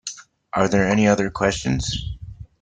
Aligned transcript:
Are 0.53 0.67
there 0.67 0.87
any 0.89 1.05
other 1.07 1.29
questions? 1.29 2.05